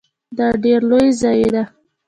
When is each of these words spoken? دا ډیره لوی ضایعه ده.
دا 0.37 0.47
ډیره 0.63 0.85
لوی 0.89 1.09
ضایعه 1.21 1.49
ده. 1.55 1.63